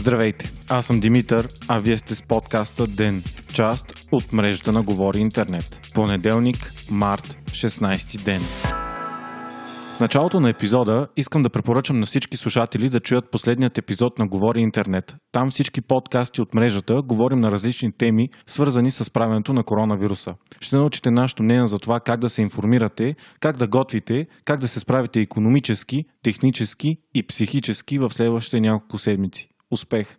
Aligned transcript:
Здравейте, 0.00 0.50
аз 0.70 0.86
съм 0.86 1.00
Димитър, 1.00 1.48
а 1.68 1.78
вие 1.78 1.98
сте 1.98 2.14
с 2.14 2.22
подкаста 2.22 2.86
ДЕН, 2.86 3.22
част 3.54 4.08
от 4.12 4.32
мрежата 4.32 4.72
на 4.72 4.82
Говори 4.82 5.18
Интернет. 5.18 5.90
Понеделник, 5.94 6.72
март, 6.90 7.38
16 7.44 8.24
ден. 8.24 8.40
В 9.96 10.00
началото 10.00 10.40
на 10.40 10.50
епизода 10.50 11.08
искам 11.16 11.42
да 11.42 11.50
препоръчам 11.50 12.00
на 12.00 12.06
всички 12.06 12.36
слушатели 12.36 12.88
да 12.88 13.00
чуят 13.00 13.30
последният 13.30 13.78
епизод 13.78 14.18
на 14.18 14.28
Говори 14.28 14.60
Интернет. 14.60 15.16
Там 15.32 15.50
всички 15.50 15.80
подкасти 15.80 16.40
от 16.42 16.54
мрежата 16.54 17.02
говорим 17.04 17.40
на 17.40 17.50
различни 17.50 17.92
теми, 17.92 18.28
свързани 18.46 18.90
с 18.90 19.10
правенето 19.10 19.52
на 19.52 19.64
коронавируса. 19.64 20.34
Ще 20.60 20.76
научите 20.76 21.10
нашето 21.10 21.42
мнение 21.42 21.66
за 21.66 21.78
това 21.78 22.00
как 22.00 22.20
да 22.20 22.28
се 22.28 22.42
информирате, 22.42 23.14
как 23.40 23.56
да 23.56 23.68
готвите, 23.68 24.26
как 24.44 24.60
да 24.60 24.68
се 24.68 24.80
справите 24.80 25.20
економически, 25.20 26.04
технически 26.22 26.96
и 27.14 27.26
психически 27.26 27.98
в 27.98 28.10
следващите 28.10 28.60
няколко 28.60 28.98
седмици. 28.98 29.50
Успех! 29.70 30.16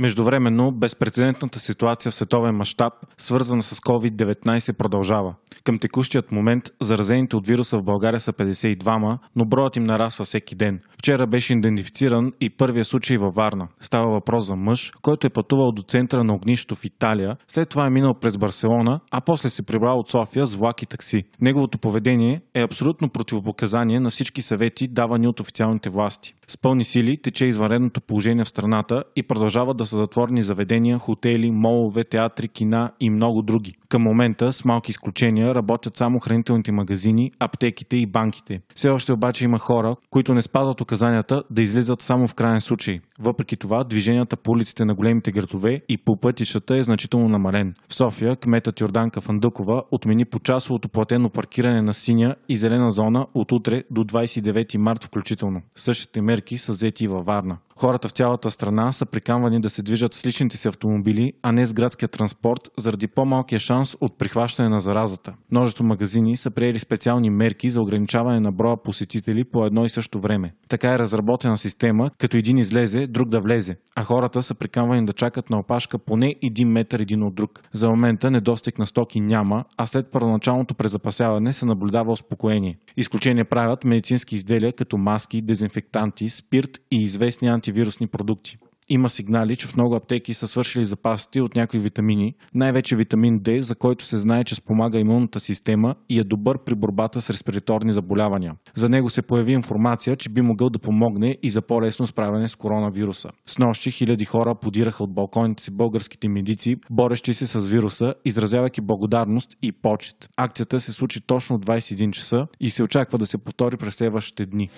Междувременно, 0.00 0.72
безпредседентната 0.72 1.58
ситуация 1.58 2.10
в 2.12 2.14
световен 2.14 2.56
мащаб, 2.56 2.92
свързана 3.16 3.62
с 3.62 3.80
COVID-19, 3.80 4.76
продължава. 4.76 5.34
Към 5.64 5.78
текущият 5.78 6.32
момент 6.32 6.64
заразените 6.80 7.36
от 7.36 7.46
вируса 7.46 7.78
в 7.78 7.82
България 7.82 8.20
са 8.20 8.32
52, 8.32 9.18
но 9.36 9.44
броят 9.44 9.76
им 9.76 9.84
нараства 9.84 10.24
всеки 10.24 10.54
ден. 10.54 10.80
Вчера 10.98 11.26
беше 11.26 11.52
идентифициран 11.52 12.32
и 12.40 12.50
първия 12.50 12.84
случай 12.84 13.16
във 13.16 13.34
Варна. 13.34 13.68
Става 13.80 14.10
въпрос 14.10 14.46
за 14.46 14.56
мъж, 14.56 14.92
който 15.02 15.26
е 15.26 15.30
пътувал 15.30 15.72
до 15.72 15.82
центъра 15.82 16.24
на 16.24 16.34
огнището 16.34 16.74
в 16.74 16.84
Италия, 16.84 17.36
след 17.48 17.68
това 17.68 17.86
е 17.86 17.90
минал 17.90 18.14
през 18.14 18.36
Барселона, 18.36 19.00
а 19.10 19.20
после 19.20 19.48
се 19.48 19.66
прибрал 19.66 19.98
от 19.98 20.10
София 20.10 20.46
с 20.46 20.54
влак 20.54 20.82
и 20.82 20.86
такси. 20.86 21.22
Неговото 21.40 21.78
поведение 21.78 22.40
е 22.54 22.62
абсолютно 22.62 23.08
противопоказание 23.08 24.00
на 24.00 24.10
всички 24.10 24.42
съвети, 24.42 24.88
давани 24.88 25.28
от 25.28 25.40
официалните 25.40 25.90
власти. 25.90 26.34
С 26.50 26.56
пълни 26.56 26.84
сили 26.84 27.16
тече 27.22 27.46
извънредното 27.46 28.00
положение 28.00 28.44
в 28.44 28.48
страната 28.48 29.04
и 29.16 29.22
продължава 29.22 29.74
да 29.74 29.86
са 29.86 29.96
затворени 29.96 30.42
заведения, 30.42 30.98
хотели, 30.98 31.50
молове, 31.50 32.04
театри, 32.04 32.48
кина 32.48 32.92
и 33.00 33.10
много 33.10 33.42
други. 33.42 33.74
Към 33.88 34.02
момента, 34.02 34.52
с 34.52 34.64
малки 34.64 34.90
изключения, 34.90 35.54
работят 35.54 35.96
само 35.96 36.18
хранителните 36.18 36.72
магазини, 36.72 37.32
аптеките 37.38 37.96
и 37.96 38.06
банките. 38.06 38.60
Все 38.74 38.88
още 38.88 39.12
обаче 39.12 39.44
има 39.44 39.58
хора, 39.58 39.96
които 40.10 40.34
не 40.34 40.42
спазват 40.42 40.80
указанията 40.80 41.42
да 41.50 41.62
излизат 41.62 42.02
само 42.02 42.26
в 42.26 42.34
крайен 42.34 42.60
случай. 42.60 43.00
Въпреки 43.20 43.56
това, 43.56 43.84
движенията 43.84 44.36
по 44.36 44.50
улиците 44.50 44.84
на 44.84 44.94
големите 44.94 45.30
градове 45.30 45.80
и 45.88 45.98
по 45.98 46.16
пътищата 46.16 46.76
е 46.76 46.82
значително 46.82 47.28
намален. 47.28 47.74
В 47.88 47.94
София 47.94 48.36
кметът 48.36 48.80
Йорданка 48.80 49.20
Фандъкова 49.20 49.82
отмени 49.90 50.24
почасовото 50.24 50.88
платено 50.88 51.30
паркиране 51.30 51.82
на 51.82 51.94
синя 51.94 52.34
и 52.48 52.56
зелена 52.56 52.90
зона 52.90 53.26
от 53.34 53.52
утре 53.52 53.82
до 53.90 54.04
29 54.04 54.76
март 54.76 55.04
включително. 55.04 55.62
Същите 55.76 56.20
Mamerky 56.38 56.58
so 56.58 56.74
z 56.74 56.78
detí 56.78 57.06
vo 57.06 57.22
Varna. 57.22 57.58
Хората 57.80 58.08
в 58.08 58.12
цялата 58.12 58.50
страна 58.50 58.92
са 58.92 59.06
приканвани 59.06 59.60
да 59.60 59.70
се 59.70 59.82
движат 59.82 60.14
с 60.14 60.26
личните 60.26 60.56
си 60.56 60.68
автомобили, 60.68 61.32
а 61.42 61.52
не 61.52 61.66
с 61.66 61.72
градския 61.72 62.08
транспорт, 62.08 62.60
заради 62.78 63.08
по-малкия 63.08 63.58
шанс 63.58 63.96
от 64.00 64.18
прихващане 64.18 64.68
на 64.68 64.80
заразата. 64.80 65.34
Множество 65.50 65.84
магазини 65.84 66.36
са 66.36 66.50
приели 66.50 66.78
специални 66.78 67.30
мерки 67.30 67.70
за 67.70 67.82
ограничаване 67.82 68.40
на 68.40 68.52
броя 68.52 68.76
посетители 68.82 69.44
по 69.44 69.66
едно 69.66 69.84
и 69.84 69.88
също 69.88 70.20
време. 70.20 70.54
Така 70.68 70.92
е 70.94 70.98
разработена 70.98 71.56
система, 71.56 72.10
като 72.18 72.36
един 72.36 72.58
излезе, 72.58 73.06
друг 73.06 73.28
да 73.28 73.40
влезе, 73.40 73.76
а 73.96 74.04
хората 74.04 74.42
са 74.42 74.54
приканвани 74.54 75.06
да 75.06 75.12
чакат 75.12 75.50
на 75.50 75.58
опашка 75.58 75.98
поне 75.98 76.34
един 76.42 76.68
метър 76.68 77.00
един 77.00 77.22
от 77.22 77.34
друг. 77.34 77.62
За 77.72 77.90
момента 77.90 78.30
недостиг 78.30 78.78
на 78.78 78.86
стоки 78.86 79.20
няма, 79.20 79.64
а 79.76 79.86
след 79.86 80.10
първоначалното 80.10 80.74
презапасяване 80.74 81.52
се 81.52 81.66
наблюдава 81.66 82.12
успокоение. 82.12 82.78
Изключение 82.96 83.44
правят 83.44 83.84
медицински 83.84 84.34
изделия 84.34 84.72
като 84.72 84.96
маски, 84.96 85.42
дезинфектанти, 85.42 86.28
спирт 86.28 86.70
и 86.90 87.02
известни 87.02 87.48
антивирусни 87.68 88.06
продукти 88.06 88.58
има 88.88 89.10
сигнали, 89.10 89.56
че 89.56 89.66
в 89.66 89.76
много 89.76 89.94
аптеки 89.94 90.34
са 90.34 90.48
свършили 90.48 90.84
запасите 90.84 91.40
от 91.40 91.56
някои 91.56 91.80
витамини, 91.80 92.34
най-вече 92.54 92.96
витамин 92.96 93.40
D, 93.40 93.58
за 93.58 93.74
който 93.74 94.04
се 94.04 94.16
знае, 94.16 94.44
че 94.44 94.54
спомага 94.54 94.98
имунната 94.98 95.40
система 95.40 95.94
и 96.08 96.18
е 96.18 96.24
добър 96.24 96.58
при 96.64 96.74
борбата 96.74 97.20
с 97.20 97.30
респираторни 97.30 97.92
заболявания. 97.92 98.54
За 98.74 98.88
него 98.88 99.10
се 99.10 99.22
появи 99.22 99.52
информация, 99.52 100.16
че 100.16 100.28
би 100.28 100.42
могъл 100.42 100.70
да 100.70 100.78
помогне 100.78 101.38
и 101.42 101.50
за 101.50 101.62
по-лесно 101.62 102.06
справяне 102.06 102.48
с 102.48 102.56
коронавируса. 102.56 103.28
С 103.46 103.58
нощи 103.58 103.90
хиляди 103.90 104.24
хора 104.24 104.54
подираха 104.54 105.04
от 105.04 105.14
балконите 105.14 105.62
си 105.62 105.70
българските 105.70 106.28
медици, 106.28 106.76
борещи 106.90 107.34
се 107.34 107.46
с 107.46 107.66
вируса, 107.66 108.14
изразявайки 108.24 108.80
благодарност 108.80 109.56
и 109.62 109.72
почет. 109.72 110.28
Акцията 110.36 110.80
се 110.80 110.92
случи 110.92 111.20
точно 111.20 111.58
в 111.58 111.60
21 111.60 112.10
часа 112.10 112.46
и 112.60 112.70
се 112.70 112.82
очаква 112.82 113.18
да 113.18 113.26
се 113.26 113.38
повтори 113.38 113.76
през 113.76 113.94
следващите 113.94 114.46
дни. 114.46 114.68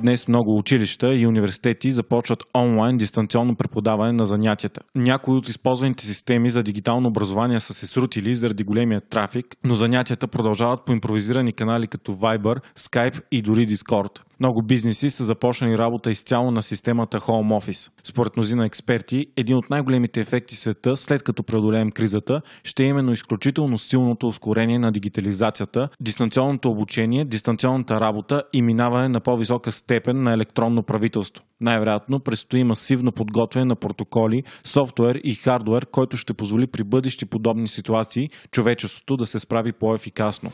Днес 0.00 0.28
много 0.28 0.58
училища 0.58 1.14
и 1.14 1.26
университети 1.26 1.90
започват 1.90 2.44
онлайн 2.56 2.96
дистанционно 2.96 3.56
преподаване 3.56 4.12
на 4.12 4.24
занятията. 4.24 4.80
Някои 4.94 5.34
от 5.34 5.48
използваните 5.48 6.04
системи 6.04 6.50
за 6.50 6.62
дигитално 6.62 7.08
образование 7.08 7.60
са 7.60 7.74
се 7.74 7.86
срутили 7.86 8.34
заради 8.34 8.64
големия 8.64 9.00
трафик, 9.00 9.46
но 9.64 9.74
занятията 9.74 10.28
продължават 10.28 10.84
по 10.86 10.92
импровизирани 10.92 11.52
канали 11.52 11.86
като 11.86 12.12
Viber, 12.12 12.60
Skype 12.78 13.22
и 13.32 13.42
дори 13.42 13.68
Discord. 13.68 14.20
Много 14.40 14.62
бизнеси 14.62 15.10
са 15.10 15.24
започнали 15.24 15.78
работа 15.78 16.10
изцяло 16.10 16.50
на 16.50 16.62
системата 16.62 17.18
Home 17.18 17.60
Office. 17.60 17.92
Според 18.04 18.36
мнозина 18.36 18.66
експерти, 18.66 19.26
един 19.36 19.56
от 19.56 19.70
най-големите 19.70 20.20
ефекти 20.20 20.54
в 20.54 20.58
света, 20.58 20.96
след 20.96 21.22
като 21.22 21.42
преодолеем 21.42 21.90
кризата, 21.90 22.40
ще 22.64 22.82
е 22.82 22.86
именно 22.86 23.12
изключително 23.12 23.78
силното 23.78 24.26
ускорение 24.26 24.78
на 24.78 24.92
дигитализацията, 24.92 25.88
дистанционното 26.00 26.68
обучение, 26.68 27.24
дистанционната 27.24 27.94
работа 27.94 28.42
и 28.52 28.62
минаване 28.62 29.08
на 29.08 29.20
по-висока 29.20 29.72
степен 29.72 29.89
на 30.06 30.32
електронно 30.34 30.82
правителство. 30.82 31.44
Най-вероятно 31.60 32.20
предстои 32.20 32.64
масивно 32.64 33.12
подготвяне 33.12 33.64
на 33.64 33.76
протоколи, 33.76 34.42
софтуер 34.64 35.20
и 35.24 35.34
хардуер, 35.34 35.86
който 35.90 36.16
ще 36.16 36.34
позволи 36.34 36.66
при 36.66 36.84
бъдещи 36.84 37.26
подобни 37.26 37.68
ситуации 37.68 38.28
човечеството 38.50 39.16
да 39.16 39.26
се 39.26 39.38
справи 39.38 39.72
по-ефикасно. 39.72 40.50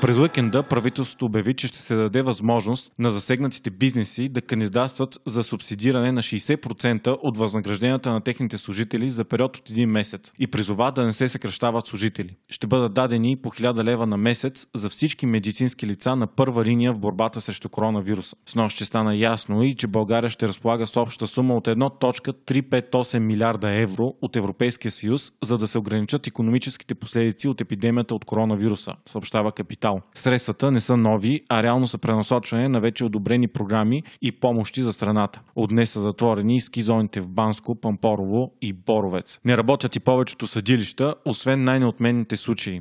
През 0.00 0.18
уикенда 0.18 0.62
правителството 0.62 1.24
обяви, 1.24 1.54
че 1.54 1.66
ще 1.66 1.78
се 1.78 1.94
даде 1.94 2.22
възможност 2.22 2.92
на 2.98 3.10
засегнатите 3.10 3.70
бизнеси 3.70 4.28
да 4.28 4.42
кандидатстват 4.42 5.18
за 5.26 5.44
субсидиране 5.44 6.12
на 6.12 6.22
60% 6.22 7.18
от 7.22 7.36
възнагражденията 7.36 8.10
на 8.10 8.20
техните 8.20 8.58
служители 8.58 9.10
за 9.10 9.24
период 9.24 9.56
от 9.56 9.70
един 9.70 9.90
месец 9.90 10.32
и 10.38 10.46
призова 10.46 10.90
да 10.90 11.04
не 11.04 11.12
се 11.12 11.28
съкръщават 11.28 11.86
служители. 11.86 12.36
Ще 12.48 12.66
бъдат 12.66 12.94
дадени 12.94 13.36
по 13.36 13.50
1000 13.50 13.84
лева 13.84 14.06
на 14.06 14.16
месец 14.16 14.66
за 14.74 14.88
всички 14.88 15.26
медицински 15.26 15.86
лица 15.86 16.16
на 16.16 16.26
първа 16.26 16.64
линия 16.64 16.92
в 16.92 16.98
борбата 16.98 17.40
срещу 17.40 17.68
коронавируса. 17.68 18.36
С 18.46 18.54
нощ 18.54 18.76
ще 18.76 18.84
стана 18.84 19.16
ясно 19.16 19.62
и, 19.62 19.74
че 19.74 19.86
България 19.86 20.30
ще 20.30 20.48
разполага 20.48 20.86
с 20.86 20.96
обща 20.96 21.26
сума 21.26 21.56
от 21.56 21.66
1.358 21.66 23.18
милиарда 23.18 23.70
евро 23.70 24.14
от 24.22 24.36
Европейския 24.36 24.92
съюз, 24.92 25.32
за 25.42 25.58
да 25.58 25.68
се 25.68 25.78
ограничат 25.78 26.26
економическите 26.26 26.94
последици 26.94 27.48
от 27.48 27.60
епидемията 27.60 28.14
от 28.14 28.24
коронавируса, 28.24 28.94
съобщава 29.08 29.52
Капитал 29.52 29.89
капитал. 29.90 30.10
Средствата 30.14 30.70
не 30.70 30.80
са 30.80 30.96
нови, 30.96 31.40
а 31.48 31.62
реално 31.62 31.86
са 31.86 31.98
пренасочване 31.98 32.68
на 32.68 32.80
вече 32.80 33.04
одобрени 33.04 33.48
програми 33.48 34.02
и 34.22 34.32
помощи 34.32 34.82
за 34.82 34.92
страната. 34.92 35.40
От 35.56 35.70
днес 35.70 35.90
са 35.90 36.00
затворени 36.00 36.56
и 36.56 36.60
ски 36.60 36.82
зоните 36.82 37.20
в 37.20 37.28
Банско, 37.28 37.74
Пампорово 37.74 38.52
и 38.62 38.72
Боровец. 38.72 39.40
Не 39.44 39.56
работят 39.56 39.96
и 39.96 40.00
повечето 40.00 40.46
съдилища, 40.46 41.14
освен 41.24 41.64
най-неотменните 41.64 42.36
случаи. 42.36 42.80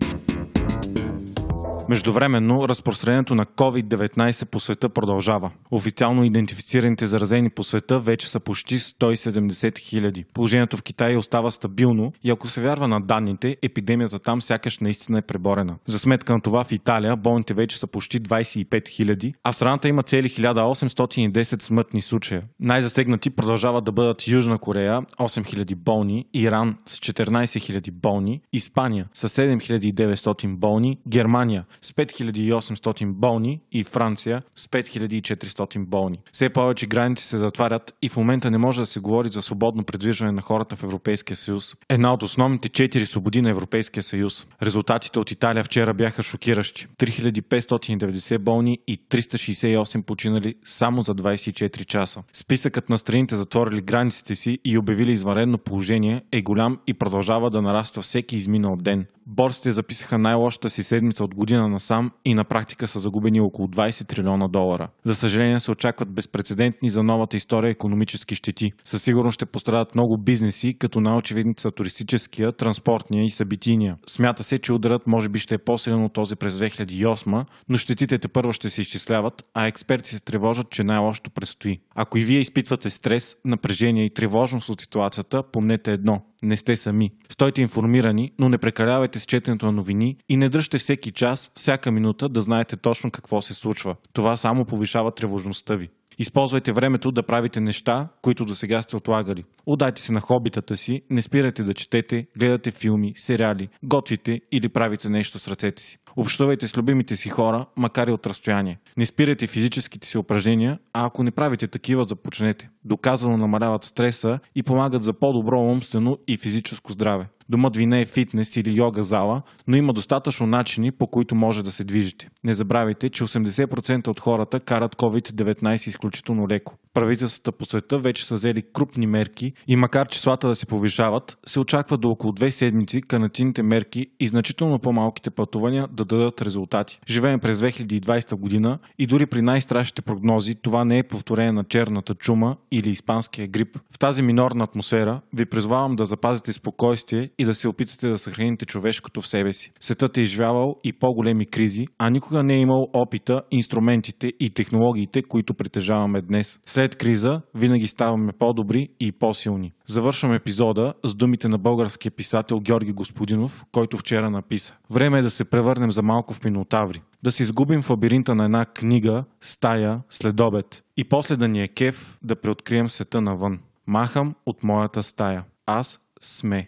Междувременно, 1.89 2.69
разпространението 2.69 3.35
на 3.35 3.45
COVID-19 3.45 4.45
по 4.45 4.59
света 4.59 4.89
продължава. 4.89 5.51
Официално 5.72 6.23
идентифицираните 6.23 7.05
заразени 7.05 7.50
по 7.50 7.63
света 7.63 8.00
вече 8.00 8.29
са 8.29 8.39
почти 8.39 8.79
170 8.79 9.79
хиляди. 9.79 10.25
Положението 10.33 10.77
в 10.77 10.83
Китай 10.83 11.16
остава 11.16 11.51
стабилно 11.51 12.13
и 12.23 12.31
ако 12.31 12.47
се 12.47 12.61
вярва 12.61 12.88
на 12.88 13.01
данните, 13.01 13.55
епидемията 13.61 14.19
там 14.19 14.41
сякаш 14.41 14.80
наистина 14.80 15.18
е 15.18 15.21
преборена. 15.21 15.77
За 15.88 16.00
сметка 16.00 16.33
на 16.33 16.41
това 16.41 16.63
в 16.63 16.71
Италия 16.71 17.15
болните 17.15 17.53
вече 17.53 17.80
са 17.80 17.88
почти 17.88 18.21
25 18.21 18.89
хиляди, 18.89 19.33
а 19.44 19.51
страната 19.51 19.88
има 19.88 20.03
цели 20.03 20.30
1810 20.30 21.62
смъртни 21.62 22.01
случая. 22.01 22.44
Най-засегнати 22.59 23.30
продължават 23.30 23.83
да 23.83 23.92
бъдат 23.92 24.27
Южна 24.27 24.57
Корея 24.57 25.01
8000 25.19 25.75
болни, 25.75 26.25
Иран 26.33 26.77
с 26.85 27.00
14 27.00 27.30
000 27.30 27.92
болни, 27.92 28.42
Испания 28.53 29.06
с 29.13 29.30
7900 29.30 30.57
болни, 30.59 30.97
Германия 31.07 31.65
с 31.81 31.92
5800 31.92 33.14
болни 33.14 33.62
и 33.72 33.84
Франция 33.84 34.42
с 34.56 34.68
5400 34.68 35.86
болни. 35.86 36.20
Все 36.31 36.50
повече 36.50 36.88
граници 36.88 37.24
се 37.24 37.38
затварят 37.38 37.96
и 38.02 38.10
в 38.10 38.18
момента 38.18 38.52
не 38.52 38.58
може 38.58 38.80
да 38.80 38.86
се 38.86 39.00
говори 39.00 39.30
за 39.30 39.42
свободно 39.42 39.84
предвижване 39.84 40.31
на 40.31 40.42
хората 40.42 40.76
в 40.76 40.84
Европейския 40.84 41.38
съюз. 41.38 41.76
Една 41.90 42.14
от 42.14 42.24
основните 42.24 42.70
четири 42.70 43.06
свободи 43.06 43.42
на 43.42 43.50
Европейския 43.50 44.04
съюз. 44.04 44.48
Резултатите 44.64 45.20
от 45.20 45.31
Италия 45.31 45.64
вчера 45.64 45.94
бяха 45.94 46.24
шокиращи. 46.24 46.88
3590 46.88 48.38
болни 48.38 48.80
и 48.88 48.98
368 48.98 50.02
починали 50.02 50.56
само 50.64 51.02
за 51.02 51.16
24 51.16 51.86
часа. 51.86 52.24
Списъкът 52.34 52.90
на 52.90 52.98
страните 52.98 53.36
затворили 53.36 53.81
границите 53.81 54.36
си 54.36 54.60
и 54.66 54.78
обявили 54.78 55.12
извънредно 55.12 55.58
положение 55.58 56.22
е 56.31 56.42
голям 56.42 56.80
и 56.88 56.94
продължава 56.94 57.50
да 57.50 57.62
нараства 57.62 58.02
всеки 58.02 58.38
изминал 58.38 58.76
ден. 58.76 59.06
Борсите 59.28 59.72
записаха 59.72 60.18
най-лошата 60.18 60.70
си 60.70 60.84
седмица 60.84 61.24
от 61.24 61.36
година 61.36 61.69
година 61.69 61.75
насам 61.75 62.12
и 62.25 62.33
на 62.33 62.44
практика 62.44 62.88
са 62.88 63.00
загубени 63.00 63.42
около 63.42 63.68
20 63.68 64.07
трилиона 64.07 64.48
долара. 64.48 64.89
За 65.04 65.16
съжаление 65.16 65.60
се 65.60 65.71
очакват 65.71 66.10
безпредседентни 66.10 66.89
за 66.89 67.04
новата 67.04 67.38
история 67.38 67.69
економически 67.69 68.36
щети. 68.36 68.71
Със 68.83 69.04
сигурност 69.04 69.36
ще 69.36 69.45
пострадат 69.45 69.95
много 69.95 70.18
бизнеси, 70.18 70.74
като 70.80 71.01
най-очевидните 71.01 71.62
са 71.62 71.71
туристическия, 71.71 72.51
транспортния 72.51 73.25
и 73.25 73.31
събитийния. 73.31 73.98
Смята 74.07 74.44
се, 74.44 74.60
че 74.60 74.74
ударът 74.74 75.07
може 75.07 75.30
би 75.30 75.39
ще 75.39 75.56
е 75.56 75.57
по-силен 75.57 76.04
от 76.04 76.13
този 76.13 76.36
през 76.36 76.54
2008, 76.54 77.45
но 77.69 77.77
щетите 77.77 78.19
те 78.19 78.27
първо 78.27 78.54
ще 78.54 78.69
се 78.69 78.81
изчисляват, 78.81 79.44
а 79.54 79.68
експерти 79.68 80.10
се 80.10 80.19
тревожат, 80.19 80.69
че 80.69 80.83
най-лошото 80.83 81.31
предстои. 81.31 81.80
Ако 81.95 82.18
и 82.18 82.24
вие 82.24 82.39
изпитвате 82.39 82.89
стрес, 82.89 83.36
напрежение 83.45 84.06
и 84.06 84.13
тревожност 84.13 84.69
от 84.69 84.81
ситуацията, 84.81 85.44
помнете 85.44 85.92
едно– 85.92 86.21
не 86.44 86.57
сте 86.57 86.75
сами. 86.75 87.12
Стойте 87.30 87.62
информирани, 87.62 88.31
но 88.39 88.50
не 88.50 88.57
прекалявайте 88.57 89.19
с 89.19 89.25
четенето 89.25 89.65
на 89.65 89.71
новини 89.71 90.18
и 90.30 90.38
не 90.38 90.50
дръжте 90.50 90.77
всеки 90.77 91.12
час, 91.12 91.51
всяка 91.56 91.91
минута 91.91 92.30
да 92.30 92.41
знаете 92.41 92.77
точно 92.77 93.12
какво 93.12 93.41
се 93.41 93.53
случва. 93.53 93.95
Това 94.13 94.38
само 94.38 94.65
повишава 94.65 95.12
тревожността 95.12 95.75
ви. 95.75 95.89
Използвайте 96.21 96.71
времето 96.71 97.12
да 97.12 97.24
правите 97.24 97.60
неща, 97.60 98.07
които 98.21 98.45
до 98.45 98.56
сега 98.56 98.81
сте 98.81 98.95
отлагали. 98.95 99.44
Отдайте 99.66 100.01
се 100.01 100.13
на 100.13 100.21
хобитата 100.21 100.77
си, 100.77 101.01
не 101.10 101.21
спирайте 101.21 101.63
да 101.63 101.74
четете, 101.74 102.27
гледате 102.38 102.71
филми, 102.71 103.13
сериали, 103.16 103.69
готвите 103.83 104.42
или 104.51 104.69
правите 104.69 105.10
нещо 105.10 105.39
с 105.39 105.48
ръцете 105.48 105.83
си. 105.83 105.98
Общувайте 106.16 106.68
с 106.68 106.77
любимите 106.77 107.16
си 107.16 107.30
хора, 107.30 107.66
макар 107.75 108.07
и 108.07 108.12
от 108.12 108.27
разстояние. 108.27 108.80
Не 108.98 109.06
спирайте 109.06 109.48
физическите 109.48 110.07
си 110.07 110.18
упражнения, 110.18 110.80
а 110.94 111.06
ако 111.06 111.24
не 111.24 111.31
правите 111.31 111.68
такива, 111.68 112.04
започнете. 112.04 112.69
Доказано 112.86 113.38
намаляват 113.38 113.83
стреса 113.83 114.39
и 114.56 114.63
помагат 114.63 115.04
за 115.04 115.13
по-добро 115.13 115.62
умствено 115.62 116.18
и 116.27 116.38
физическо 116.38 116.92
здраве. 116.92 117.25
Домът 117.50 117.75
ви 117.75 117.86
не 117.86 118.01
е 118.01 118.06
фитнес 118.06 118.56
или 118.56 118.78
йога 118.78 119.04
зала, 119.04 119.42
но 119.68 119.78
има 119.78 119.94
достатъчно 119.94 120.48
начини, 120.48 120.92
по 120.92 121.07
които 121.07 121.36
може 121.36 121.63
да 121.63 121.72
се 121.72 121.84
движите. 121.84 122.30
Не 122.44 122.54
забравяйте, 122.54 123.10
че 123.10 123.24
80% 123.24 124.07
от 124.07 124.19
хората 124.19 124.60
карат 124.60 124.96
COVID-19 124.96 125.88
изключително 125.88 126.48
леко. 126.48 126.75
Правителствата 126.94 127.51
по 127.51 127.66
света 127.66 128.00
вече 128.00 128.25
са 128.25 128.34
взели 128.34 128.63
крупни 128.74 129.07
мерки 129.07 129.54
и 129.68 129.75
макар 129.75 130.07
числата 130.07 130.48
да 130.48 130.56
се 130.56 130.66
повишават, 130.66 131.38
се 131.46 131.60
очаква 131.60 131.98
до 131.98 132.10
около 132.10 132.34
две 132.34 132.51
седмици 132.51 133.01
карантинните 133.01 133.63
мерки 133.63 134.07
и 134.19 134.28
значително 134.28 134.80
по-малките 134.80 135.30
пътувания 135.30 135.88
да 135.88 136.06
дадат 136.06 136.42
резултати. 136.42 137.00
Живеем 137.10 137.40
през 137.40 137.60
2020 137.60 138.36
година 138.36 138.80
и 139.00 139.07
дори 139.07 139.25
при 139.25 139.42
най-страшните 139.42 140.02
прогнози 140.02 140.56
това 140.56 140.86
не 140.86 140.98
е 140.98 141.04
повторение 141.04 141.52
на 141.52 141.63
черната 141.63 142.16
чума 142.16 142.57
или 142.72 142.90
испанския 142.90 143.48
грип. 143.48 143.78
В 143.92 144.00
тази 144.00 144.22
минорна 144.22 144.63
атмосфера 144.63 145.22
ви 145.34 145.45
призвавам 145.45 145.95
да 145.95 146.06
запазите 146.06 146.54
спокойствие 146.54 147.30
и 147.39 147.45
да 147.45 147.53
се 147.53 147.68
опитате 147.68 148.09
да 148.09 148.18
съхраните 148.18 148.65
човешкото 148.65 149.21
в 149.21 149.27
себе 149.27 149.53
си. 149.53 149.71
Светът 149.80 150.18
е 150.18 150.21
изживявал 150.21 150.75
и 150.83 150.94
по-големи 150.94 151.45
кризи, 151.45 151.86
а 151.97 152.09
никога 152.09 152.44
не 152.44 152.53
е 152.56 152.59
имал 152.59 152.88
опита, 152.94 153.41
инструментите 153.51 154.31
и 154.39 154.50
технологиите, 154.50 155.21
които 155.21 155.53
притежаваме 155.53 156.21
днес. 156.21 156.59
След 156.65 156.95
криза 156.95 157.41
винаги 157.56 157.88
ставаме 157.88 158.31
по-добри 158.39 158.88
и 159.00 159.12
по-силни. 159.12 159.74
Завършвам 159.88 160.33
епизода 160.33 160.94
с 161.06 161.15
думите 161.15 161.47
на 161.47 161.57
българския 161.57 162.12
писател 162.12 162.59
Георги 162.59 162.91
Господинов, 162.91 163.65
който 163.71 163.97
вчера 163.97 164.30
написа. 164.30 164.75
Време 164.92 165.19
е 165.19 165.21
да 165.21 165.30
се 165.30 165.45
превърнем 165.45 165.92
за 165.92 166.03
малко 166.03 166.33
в 166.33 166.44
минотаври. 166.44 167.01
Да 167.24 167.31
се 167.31 167.44
изгубим 167.44 167.81
в 167.81 167.89
лабиринта 167.89 168.35
на 168.35 168.45
една 168.45 168.65
книга, 168.65 169.24
стая, 169.42 170.01
следобед. 170.09 170.83
И 170.97 171.03
после 171.03 171.35
да 171.35 171.47
ни 171.47 171.63
е 171.63 171.68
кеф 171.68 172.18
да 172.24 172.35
преоткрием 172.35 172.89
света 172.89 173.21
навън. 173.21 173.59
Махам 173.88 174.35
от 174.45 174.63
моята 174.63 175.03
стая. 175.03 175.44
Аз 175.65 176.00
сме. 176.21 176.68